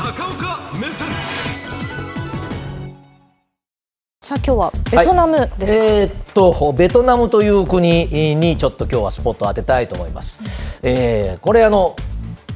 [0.00, 1.08] 高岡目線。
[4.22, 10.80] さあ今日はベトナムですか、えーっとベトナムという国にちょっと今日はスポットを当てたいと思います。
[10.82, 11.94] えーこれあの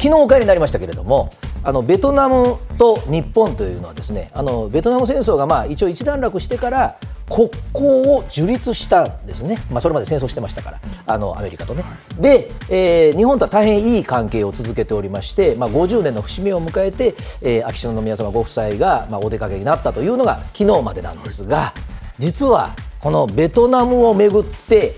[0.00, 1.30] 昨日お帰りになりましたけれども
[1.64, 6.96] あのベトナムと日本というのはですねあのベトナム戦争がまあ一応一段落してから
[7.28, 11.84] 国交を樹立したんですね、まあ、それまで戦争してましたからあのアメリカとね。
[12.18, 21.72] で、えー日本とは大変いい関係を続けておりまして、まあ、50年の節目を迎えて、えー秋篠宮様ご夫妻が、まあ、お出かけになったというのが昨日までなんですが
[22.18, 24.94] 実はこのベトナムをめぐって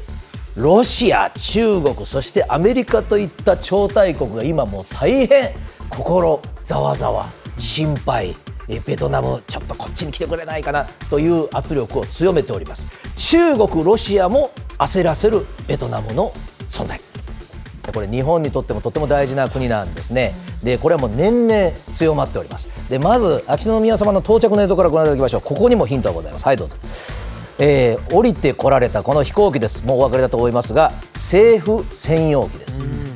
[0.56, 5.52] ロシア、中国、そしてアメリカといった超大国が今もう大変
[5.88, 7.27] 心ざわざわ、
[7.59, 8.34] 心配、
[8.68, 12.87] ベトナムちょっとこっちに来てくれないかなという圧力を強めております。
[13.16, 16.32] 中国、ロシアも焦らせるベトナムの
[16.68, 16.98] 存在。
[17.92, 20.34] これ日本にとってもとても大事な国なんですね。
[20.62, 22.68] でこれはもう年々強まっております。
[22.88, 25.40] でまず秋篠宮様の到着の映像からご覧いただきましょう。
[25.42, 26.45] ここにもヒントがございます。
[26.45, 26.76] はいどうぞ。
[27.59, 29.85] えー降りてこられたこの飛行機です。
[29.85, 32.63] もうお分かりだと思いますが政府専用機です。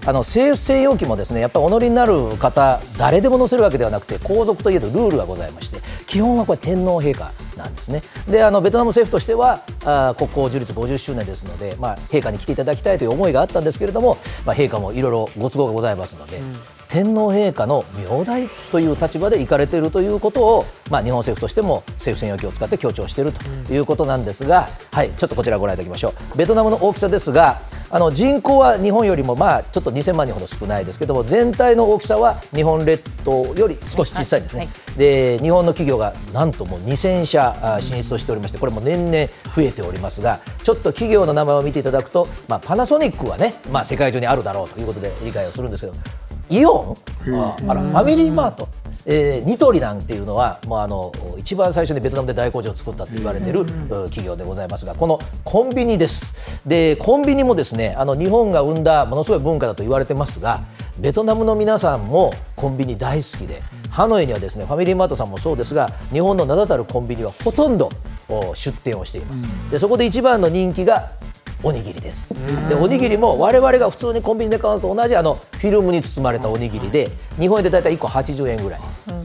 [0.08, 8.00] あの政府専用機もですねやっぱりお乗りになる方誰でも乗せるわけではなくて皇族といえどルールがございまして基本はこれ天皇陛下なんですね。
[8.26, 16.40] であのベトナム政府としてはあ国交樹立50周年ですので、まあ、陛下に来ていただきたいという思いがあったんですけれども、まあ、陛下もいろいろご都合がございますので、
[16.88, 26.36] 天皇陛下の名代という立場で行かれているということを、まあ、日本政府としても政府専用機を使って強調しているということなんですが、はい、ちょっとこちらご覧いただきましょう。
[26.36, 45.92] ベトナムの大きさですがあの人口は日本よりもまあちょっと2000万人ほど少ないですけども全体の大きさは日本列島より少し小さいんですね、で日本の企業がなんともう2000社あ進出をしておりましてこれも年々増えておりますがちょっと企業の名前を見ていただくと、まあ、パナソニックはね、まあ、世界中にあるだろうということで理解をするんですけど
[46.50, 46.96] イオ
[47.26, 47.34] ン？
[47.36, 48.68] ああらファミリーマート、
[49.06, 53.68] えーニトリなんていうのはもうあの一番最初にベトナムで大工場を作ったと言われている、うん
[54.08, 56.60] 企業でございますがこのコンビニです。
[56.66, 60.62] でコンビニもですねあの日本が生んだものすごい文化だと言われてますが
[60.98, 67.88] ベトナムの皆さんもコンビニ大好きでハノイにはですねファミリーマートさんもそうですが日本の名だたるコンビニはほとんど
[68.28, 69.70] お出店をしています。
[69.70, 71.12] でそこで一番の人気が
[71.62, 72.34] おにぎりです。
[72.68, 78.80] でおにぎりも我々が普通にコンビニで買うのと同じあのフィルムに包まれたおにぎりで日本円でだいたい1個80円ぐらい、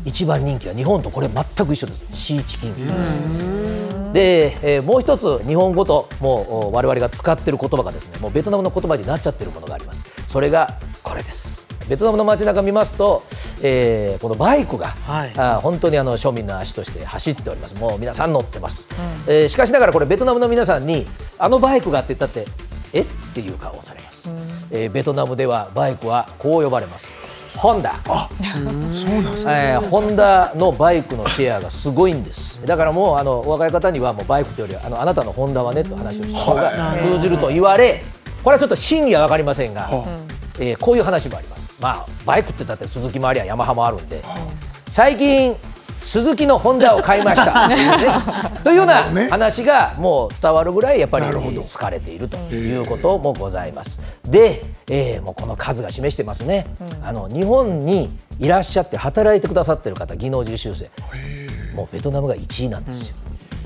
[0.05, 2.05] 一番人気は日本とこれ全く一緒です。
[2.11, 4.13] シーチキン。
[4.13, 10.03] でえーもう一つ日本語ともうお我々が使っている言葉がですねもうベトナムの言葉になっちゃってるものがあります。
[10.27, 10.67] それが
[11.01, 11.67] これです。
[11.89, 13.23] ベトナムの街中見ますと、
[13.61, 17.75] えーこのバイクが、はいあー本当にあの庶民の足として走っております。
[17.75, 18.88] もう皆さん乗ってます。
[19.27, 21.05] えーしかしながらこれベトナムの皆さんに
[21.38, 22.45] あのバイクがって言ったって
[22.93, 23.01] え？
[23.01, 24.29] っていう顔をされます。
[24.72, 27.09] えーベトナムではバイクはこう呼ばれます。
[27.57, 27.93] ホンダ。
[28.03, 28.93] そうなんで
[29.38, 29.73] すね。
[29.73, 38.01] えーホンダのバイクのシェアがすごいんですだからもうあのお若い方にはもうバイクというよりはあのあなたのホンダはねと話をした方が通じると言われ
[38.43, 39.88] これはちょっと真偽は分かりませんが、
[40.59, 44.22] えーこういう話もありますまあバイクってだって鈴木もありゃヤマハもあるんで
[44.88, 45.56] 最近
[46.03, 47.67] 鈴木のホンダを買いました。
[47.69, 48.07] という,、ね、
[48.63, 49.29] というようなね。
[49.29, 54.01] 話がもう伝わるぐらいやっぱり好かれているということもございます。
[54.25, 56.67] で、えーもうこの数が示してますね、
[57.01, 60.91] あの日本にいらっしゃって働いてくださってる方技能実習生。
[61.73, 63.16] もうベトナムが1位なんですよ。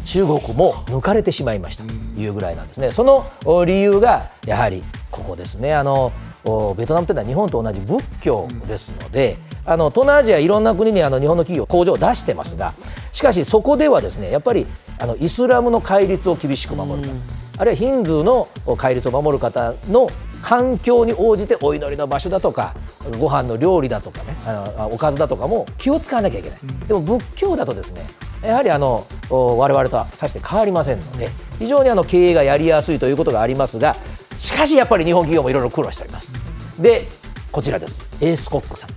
[0.06, 1.86] 中国も抜かれてしまいました。
[1.86, 2.92] というぐらいなんですね。
[2.92, 5.74] そのお理由がやはりここですね。
[5.74, 6.37] あのお
[6.78, 12.74] ベトナムというのは日本と同じ仏教ですので、あの東南アジアいろんな国にあの日本の企業工場を出してますが、
[13.12, 14.66] しかしそこではですねやっぱり
[15.00, 17.16] あのイスラムの戒律を厳しく守るか、
[17.60, 18.48] あるいはヒンズーの
[18.78, 20.08] 戒律を守る方の
[20.42, 22.76] 環境に応じてお祈りの場所だとか
[23.20, 28.06] ご飯の料理だとかねあのおかずだとかも気を使わなきゃいけない、でも仏教だとですね
[28.44, 33.96] やはりあのお我々とはさして変わりませんので非常にあの経営がやりやすいということがありますが
[34.38, 36.37] しかしやっぱり日本企業もいろいろ苦労しております
[36.80, 37.08] で
[37.52, 38.02] こちらです。
[38.22, 38.90] エースコックさん。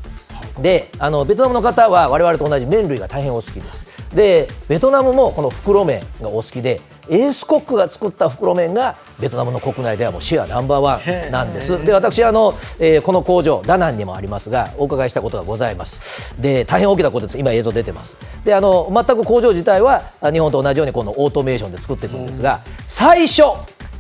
[0.63, 3.87] であのベトナムの方は我々と同じ麺類が大変お好きです。
[4.15, 11.83] でベトナムもこの袋麺がお好きでエースコックが作った袋麺がベトナムの国内ではもうシェアナンバーワンなんです。
[11.85, 16.35] で私あの、えーこの工場ダナンにもありますがお伺いしたことがございます。
[16.39, 17.39] で大変大きなことです。
[17.39, 18.19] 今映像出てます。
[18.45, 23.43] であの全く工場自体はあ日本と同じようにこのオートメーションで作っていくんですが最初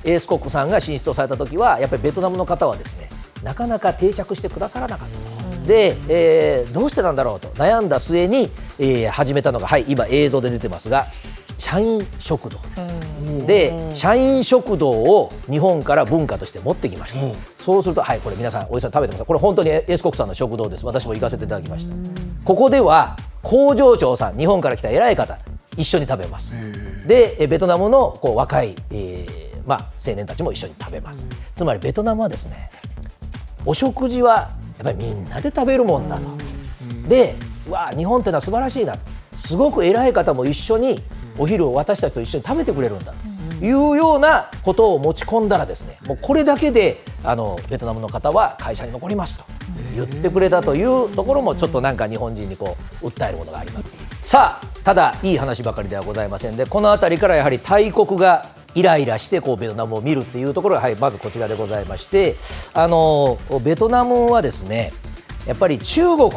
[0.04, 3.08] エースコックさんが進出をされた時はやっぱりベトナムの方はですね
[3.42, 5.66] なかなか定着してくださらなかった。
[5.66, 7.48] で、えーどうしてなんだろうと。
[7.50, 11.06] 悩んだ末に、えー始めたのが、はい、今映像で出てますが
[11.58, 13.00] 社員食堂です。
[13.46, 17.20] で社員食堂を日本から文化として持ってきました、
[17.62, 20.86] そうするとはいこれ皆さんおじさん食べてますこれ本当にエースコックさんの食堂です。
[20.86, 21.94] 私も行かせていただきました。
[22.44, 25.38] ここでは工場長さん日本から来た偉い方
[25.76, 26.58] 一緒に食べます。
[27.06, 31.26] でベトナムのこう若い、えーまあ、青年たちも一緒に食べます。
[31.54, 32.70] つまりベトナムはですね
[33.64, 36.28] お食事はやっぱりみんなで食べるもんだと。
[37.08, 37.36] で
[37.68, 38.94] わ日本ってのは素晴らしいな。
[39.36, 41.02] すごく偉い方も一緒に
[41.38, 43.30] お昼を私たちと一緒に食べてくれるんだと。
[43.64, 49.44] いうようなことを持ち込んだらですねもうこれだけであのベトナムの方は会社に残りますと。
[49.94, 53.92] 言ってくれたというところもちょっとなんか日本人にこう訴えるものがあります。
[54.22, 62.36] さあただいい話ばかりではございませんでこの辺りからやはり大国がイライラしてこうベトナムを見るっていうところが、はい、まずこちらでございまして
[62.74, 64.92] あのベトナムはですね
[65.46, 66.30] やっぱり中国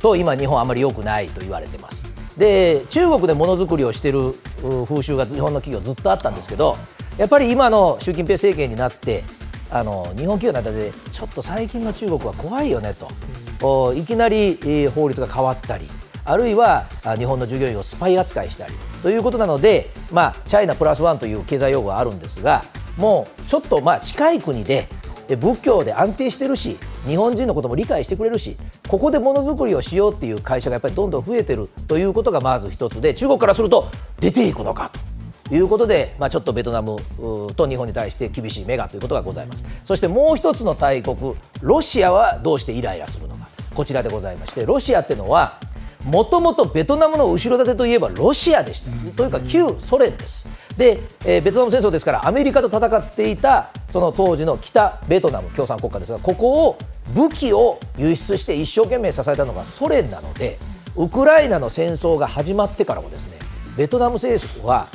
[0.00, 2.06] と今日本あまり良くないと言われてます。
[2.38, 4.34] で中国でものづくりをしている
[4.84, 6.76] 風習が日本の企業ずっとあったんですけど
[7.16, 9.24] やっぱり今の習近平政権になって
[9.70, 13.08] あの日本企業の間でちょっと最近の中国は怖いよねと。
[13.94, 15.88] いきなり法律が変わったり
[16.26, 16.84] あるいは
[17.16, 18.74] 日本の従業員をスパイ扱いしたり
[19.06, 22.64] ということなので、まあ、チャイナプラスワンという経済用語があるんですが
[22.96, 24.88] もうちょっとまあ近い国で
[25.28, 26.76] 仏教で安定してるし
[27.06, 28.56] 日本人のことも理解してくれるし
[28.88, 33.88] ここでものづくりをしようっていう会社がやっぱりどんどん増えてるということがまず一つで中国からすると
[34.18, 34.90] 出ていくのか
[35.44, 36.96] ということで、まあ、ちょっとベトナム
[37.54, 39.64] と日本に対して厳しい目がということがございます。
[39.84, 45.60] そしてもう一つの大国ロシアはどうしてイライラするのかこちらでございましてロシアってのは
[46.06, 50.46] もともとベトナムの後ろ盾といえばロシアでした、というか旧ソ連です。
[50.76, 56.78] で、えー、ベトナム戦争ですからアメリカと戦っていたその当時の北ベトナム共産国家ですがここを
[57.14, 60.58] 武器を輸出して一生懸命支えたのがソ連なので
[60.96, 63.38] ウクライナの戦争が始まってからもですね
[63.76, 64.88] ベトナム政府は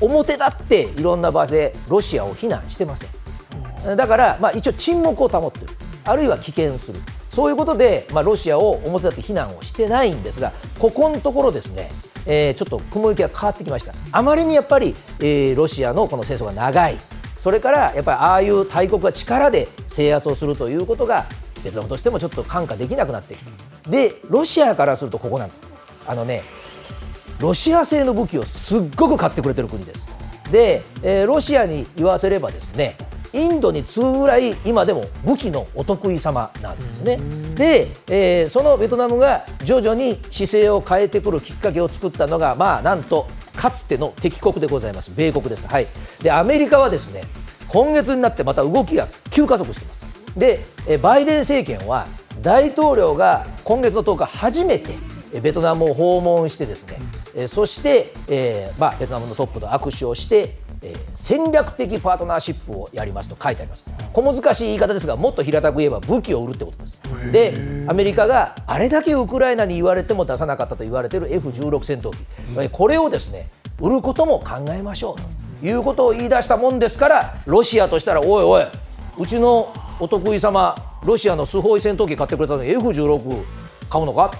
[0.00, 3.96] 表立っていろんな場所でロシアを非難してません。
[3.96, 5.74] だから、まあ、一応沈黙を保っている。
[6.04, 7.00] あるいは棄権する
[7.38, 11.88] そういうことで、まあ、ロシアを表立って非難をしてないんですがここのところですね、
[12.26, 13.92] えー、ちょっと雲行きが変わってきました。
[14.10, 16.96] あまりにやっぱり、えー、ロシアのこの戦争が長い。
[17.38, 21.26] それからやっぱりああいう大国が力で制圧をするということが
[21.62, 23.44] ベトナムとしてもちょっと看過できなくなってき
[23.84, 23.88] た。
[23.88, 25.60] でロシアからするとここなんです。
[26.08, 26.42] あのね
[27.38, 30.08] ロシア製の武器をすっごく買ってくれてる国です。
[30.50, 32.96] で、えー、ロシアに言わせればですね
[33.32, 37.18] インドに次ぐぐらい今でも武器のお得意様なんですね。
[37.54, 45.66] で、えー、そのベトナムが徐々に姿勢を変えてくるきっかけを作ったのが、まあ、なんとかつての敵国でございます、米国です。
[45.66, 45.86] はい、
[46.20, 47.22] でアメリカはですね
[47.68, 50.06] 今月になってまた動きが急加速しています。
[50.36, 50.64] で、
[51.02, 52.06] バイデン政権は
[52.42, 54.94] 大統領が今月の10日初めて
[55.42, 63.84] ベトナムを訪問してですね、そして、えーまあ、ベトナムのトップと握手をしてえー、戦略的パートナーシップをやりますと書いてあります。
[64.12, 67.00] 小難しい言い方ですがもっと平たく言えば武器を売るってことです。
[67.32, 67.54] で
[67.88, 72.18] アメリカがあれだけウクライナに言われても出さなかったと言われている F16 戦闘機、
[72.56, 78.66] うん、これをですね売ることも考えましょうということを言い出したもんですからロシアとしたらおいおい
[79.18, 83.44] うちのお得意様ロシアのスホイ戦闘機買ってくれたのに F16
[83.88, 84.30] 買うのか？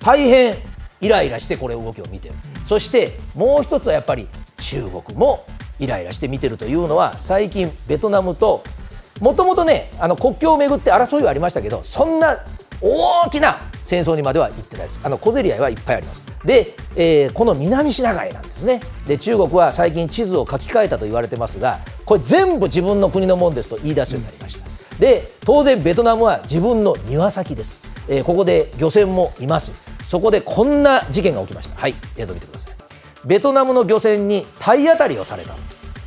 [0.00, 0.54] 大変
[1.00, 2.34] イライラしてこれ動きを見てる。
[2.64, 4.28] そしてもう一つはやっぱり
[4.58, 5.44] 中国も
[5.78, 8.62] イライラして見てるというのは最近ベトナムと
[9.20, 12.38] もともとねあの国境をめぐって争いはありましたけどそんな
[12.80, 15.00] 大きな戦争にまでは行ってないです。
[15.02, 16.22] あの小競り合いはいっぱいあります。
[16.44, 18.80] で、えー、この南シナ海なんですね。
[19.06, 24.66] で中国は最近地図を書き換えたと言われてますがこれ全部自分の国のもんですと言い出すようになりました、
[24.98, 29.72] で当然ベトナムは自分の庭先です、えー、ここで漁船もいます。
[30.04, 31.80] そこでこんな事件が起きました。
[31.80, 32.75] はい映像見てください。
[33.26, 35.54] ベトナムの漁船に体当たりをされた。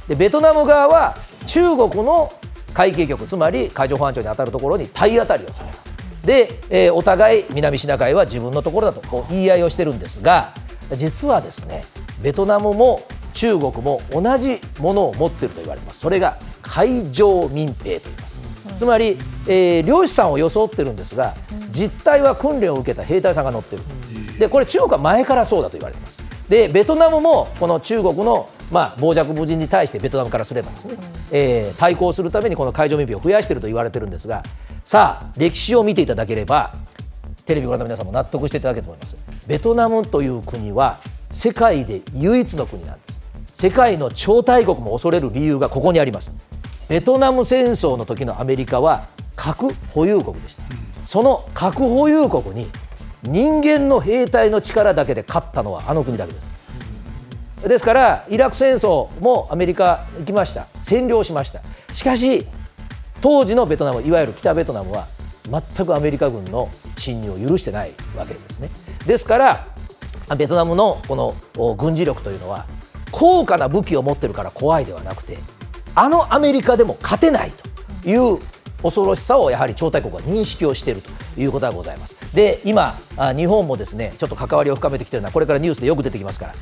[0.07, 2.31] でベトナム側は中国の
[2.73, 5.77] 海警局つまり海上保安庁に当たるところに体当たりをされた。
[6.25, 10.53] で、えー、お互い南シナ海は自分のところだとこう言い合いをしてるんですが
[10.93, 11.83] 実はですね
[12.21, 13.01] ベトナムも
[13.33, 15.99] 中国も同じものを持っていると言われてます。
[15.99, 18.39] それが海上民兵と言います。
[18.77, 21.35] つまり、えー、漁師さんを装ってるんですが
[21.69, 23.83] 実態は訓練を受けた兵隊さんが乗ってる。
[24.37, 26.18] でこれ中国は前からそうだと言われてます
[26.49, 30.93] でベトナムもこの中国のまあ、傍若無人に対してベトナムからすればですね、
[31.31, 34.43] えー、対抗するためにこの海上民兵を増やしていると言われているんですが
[34.83, 36.75] さあ歴史を見ていただければ
[37.49, 39.17] テレビご覧の皆さんも納得していただけると思います。
[39.47, 40.99] ベトナムという国は
[41.31, 43.21] 世界で唯一の国なんです。
[43.47, 46.31] 世界の超大国も恐れる理由がここにあります。
[46.87, 50.63] ベトナム戦争の時のアメリカは核保有国でした。
[51.03, 52.69] その核保有国に
[53.23, 56.59] 人間の兵隊の力だけで勝ったのはあの国だけです。
[57.67, 60.67] ですからイラク戦争もアメリカ行きました。
[60.81, 61.61] 占領しました。
[61.93, 62.45] しかし
[63.21, 65.07] 当時のベトナムいわゆる北ベトナムは
[65.49, 68.69] 全くアメリカ軍の侵入を許してないわけですね。
[69.05, 69.67] ですから
[70.37, 71.15] ベトナムのこ
[71.55, 72.65] の軍事力というのは
[73.11, 75.37] 高価な武器を持ってるから怖いではなくて
[75.95, 77.51] あのアメリカでも勝てない
[78.03, 78.39] という
[78.83, 82.15] 恐ろしさをやはり超大国は認識をしているということがございます。
[82.33, 86.53] で今あ日本もですねちょっと関わりを深めてきているのはこれからニュースでよく出てきますから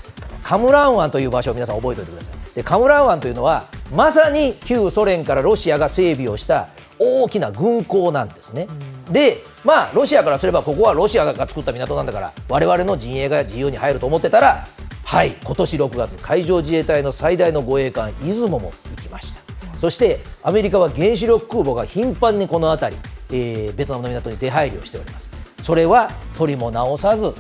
[0.44, 2.56] カムラン湾という場所を皆さん覚えておいてください。
[2.56, 8.68] でカムラン湾というのはまさに旧ソ連からロシアが整備をした大きな軍港なんですね。
[9.12, 14.66] でまあロシアからすればここはロシアが作った港なんだから我々の陣営が自由に入ると思ってたら
[15.04, 19.42] はい今年6月海上自衛隊の最大の護衛艦出雲も行きました。
[19.78, 25.37] そしてアメリカは原子力空母が頻繁にこの辺り、えー、ベトナムの港に出入りをしております
[25.68, 27.34] それは取りも直さず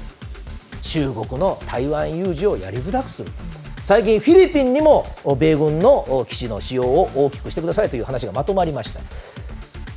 [0.81, 3.31] 中国の台湾有事をやりづらくする。
[3.86, 5.05] 最近フィリピンにも
[5.39, 9.00] 米軍の基地の使用を大きくしてくださいという話がまとまりました。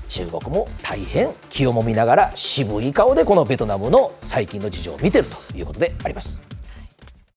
[0.06, 6.40] 中国も大変気をもみながら渋い顔でこのベトナムの最近の事情を見ているということであります。